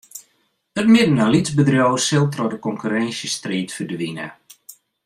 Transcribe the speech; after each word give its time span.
It 0.79 0.87
midden- 0.93 1.21
en 1.23 1.31
lytsbedriuw 1.35 1.95
sil 2.03 2.25
troch 2.33 2.51
de 2.53 2.57
konkurrinsjestriid 2.67 3.69
ferdwine. 3.77 4.27